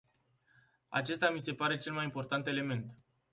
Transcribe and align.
Acesta 0.89 1.29
mi 1.31 1.39
se 1.39 1.53
pare 1.53 1.77
cel 1.77 1.93
mai 1.93 2.03
important 2.03 2.47
element. 2.47 2.93